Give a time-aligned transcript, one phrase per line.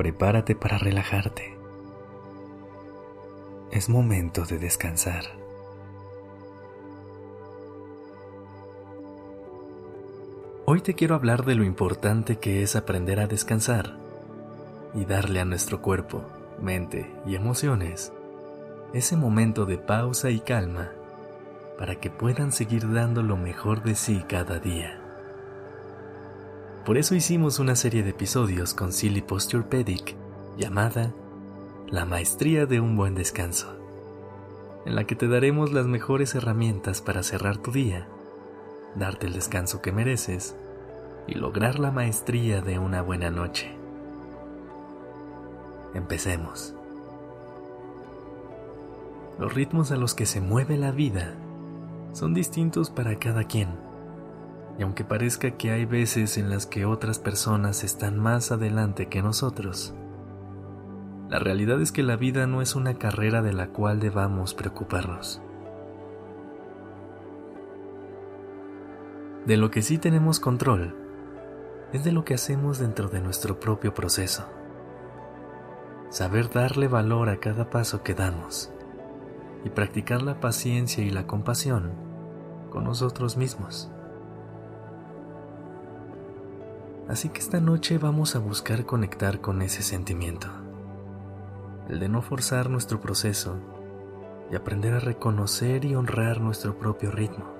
[0.00, 1.58] Prepárate para relajarte.
[3.70, 5.24] Es momento de descansar.
[10.64, 13.98] Hoy te quiero hablar de lo importante que es aprender a descansar
[14.94, 16.24] y darle a nuestro cuerpo,
[16.62, 18.10] mente y emociones
[18.94, 20.92] ese momento de pausa y calma
[21.76, 24.99] para que puedan seguir dando lo mejor de sí cada día.
[26.90, 30.16] Por eso hicimos una serie de episodios con Silly Posturepedic
[30.58, 31.14] llamada
[31.88, 33.68] La Maestría de un Buen Descanso,
[34.84, 38.08] en la que te daremos las mejores herramientas para cerrar tu día
[38.96, 40.56] darte el descanso que mereces
[41.28, 43.70] y lograr la maestría de una buena noche.
[45.94, 46.74] Empecemos.
[49.38, 51.36] Los ritmos a los que se mueve la vida
[52.14, 53.68] son distintos para cada quien,
[54.80, 59.20] y aunque parezca que hay veces en las que otras personas están más adelante que
[59.20, 59.94] nosotros,
[61.28, 65.42] la realidad es que la vida no es una carrera de la cual debamos preocuparnos.
[69.44, 70.96] De lo que sí tenemos control
[71.92, 74.46] es de lo que hacemos dentro de nuestro propio proceso.
[76.08, 78.72] Saber darle valor a cada paso que damos
[79.62, 81.92] y practicar la paciencia y la compasión
[82.70, 83.92] con nosotros mismos.
[87.10, 90.46] Así que esta noche vamos a buscar conectar con ese sentimiento,
[91.88, 93.56] el de no forzar nuestro proceso
[94.48, 97.52] y aprender a reconocer y honrar nuestro propio ritmo.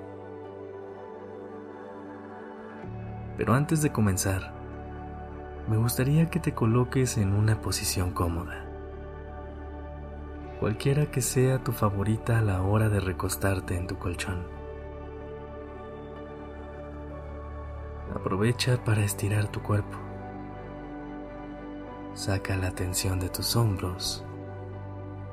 [3.35, 4.53] Pero antes de comenzar,
[5.67, 8.65] me gustaría que te coloques en una posición cómoda.
[10.61, 14.60] Cualquiera que sea tu favorita a la hora de recostarte en tu colchón.
[18.21, 19.97] Aprovecha para estirar tu cuerpo.
[22.13, 24.23] Saca la tensión de tus hombros,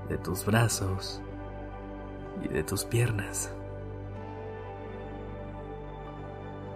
[0.08, 1.20] de tus brazos
[2.42, 3.52] y de tus piernas.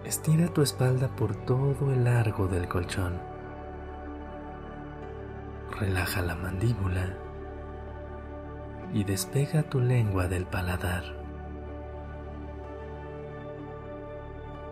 [0.04, 3.18] Estira tu espalda por todo el largo del colchón.
[5.80, 7.16] Relaja la mandíbula
[8.92, 11.21] y despega tu lengua del paladar.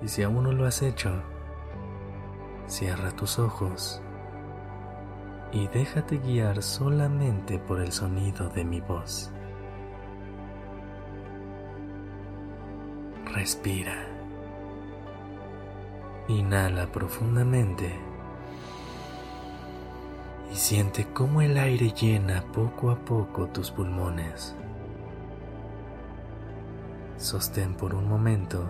[0.03, 1.11] Y si aún no lo has hecho,
[2.67, 4.01] cierra tus ojos
[5.53, 9.33] y déjate guiar solamente por el sonido de mi voz.
[13.35, 14.07] Respira.
[16.29, 17.93] Inhala profundamente
[20.53, 24.55] y siente cómo el aire llena poco a poco tus pulmones.
[27.17, 28.69] Sostén por un momento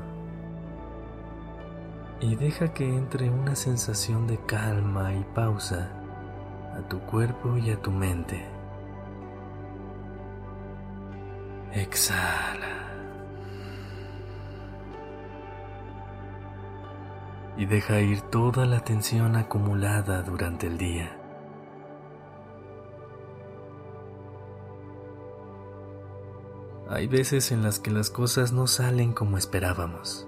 [2.20, 5.90] y deja que entre una sensación de calma y pausa
[6.76, 8.46] a tu cuerpo y a tu mente.
[11.72, 12.80] Exhala.
[17.60, 21.14] y deja ir toda la tensión acumulada durante el día.
[26.88, 30.26] Hay veces en las que las cosas no salen como esperábamos,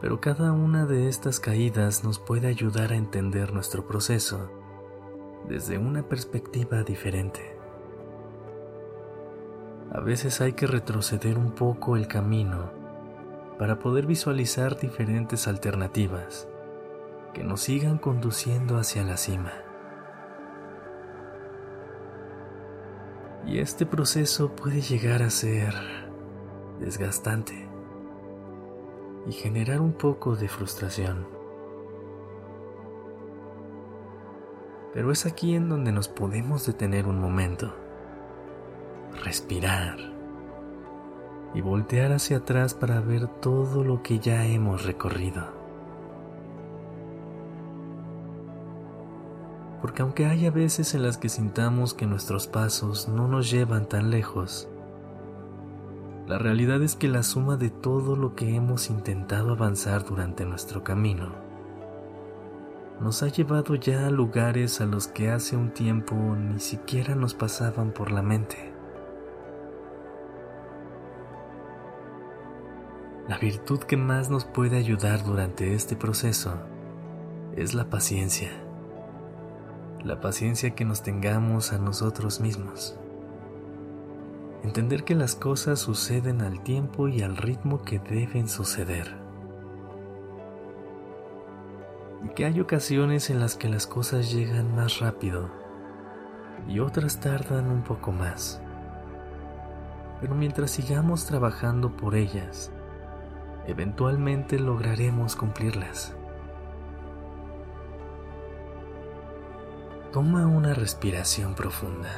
[0.00, 4.50] pero cada una de estas caídas nos puede ayudar a entender nuestro proceso
[5.48, 7.56] desde una perspectiva diferente.
[9.92, 12.70] A veces hay que retroceder un poco el camino
[13.58, 16.48] para poder visualizar diferentes alternativas
[17.32, 19.52] que nos sigan conduciendo hacia la cima.
[23.46, 25.72] Y este proceso puede llegar a ser
[26.80, 27.75] desgastante
[29.26, 31.26] y generar un poco de frustración.
[34.94, 37.74] Pero es aquí en donde nos podemos detener un momento,
[39.24, 39.98] respirar
[41.54, 45.44] y voltear hacia atrás para ver todo lo que ya hemos recorrido.
[49.80, 54.10] Porque aunque haya veces en las que sintamos que nuestros pasos no nos llevan tan
[54.10, 54.68] lejos,
[56.26, 60.82] la realidad es que la suma de todo lo que hemos intentado avanzar durante nuestro
[60.82, 61.46] camino
[63.00, 67.34] nos ha llevado ya a lugares a los que hace un tiempo ni siquiera nos
[67.34, 68.72] pasaban por la mente.
[73.28, 76.54] La virtud que más nos puede ayudar durante este proceso
[77.54, 78.50] es la paciencia.
[80.02, 82.98] La paciencia que nos tengamos a nosotros mismos.
[84.62, 89.16] Entender que las cosas suceden al tiempo y al ritmo que deben suceder.
[92.24, 95.50] Y que hay ocasiones en las que las cosas llegan más rápido
[96.68, 98.60] y otras tardan un poco más.
[100.20, 102.72] Pero mientras sigamos trabajando por ellas,
[103.66, 106.16] eventualmente lograremos cumplirlas.
[110.12, 112.10] Toma una respiración profunda.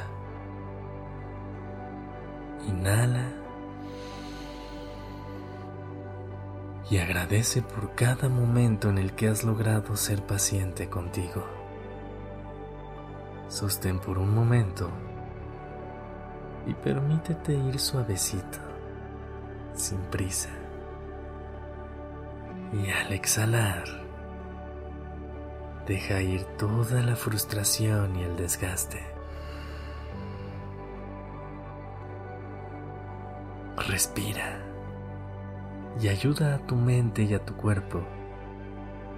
[2.69, 3.25] Inhala
[6.89, 11.45] y agradece por cada momento en el que has logrado ser paciente contigo.
[13.47, 14.89] Sostén por un momento
[16.67, 18.59] y permítete ir suavecito,
[19.73, 20.49] sin prisa.
[22.73, 23.83] Y al exhalar,
[25.87, 29.18] deja ir toda la frustración y el desgaste.
[33.87, 34.59] Respira
[36.01, 38.01] y ayuda a tu mente y a tu cuerpo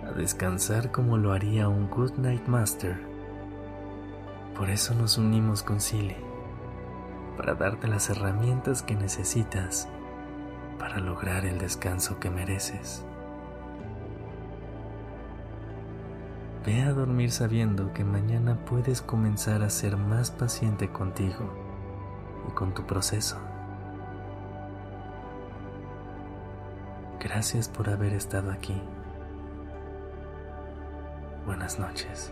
[0.07, 2.95] a descansar como lo haría un Good Night Master.
[4.55, 6.15] Por eso nos unimos con Silly,
[7.37, 9.89] para darte las herramientas que necesitas
[10.77, 13.03] para lograr el descanso que mereces.
[16.65, 21.51] Ve a dormir sabiendo que mañana puedes comenzar a ser más paciente contigo
[22.47, 23.50] y con tu proceso.
[27.23, 28.81] Gracias por haber estado aquí.
[31.45, 32.31] Buenas noches.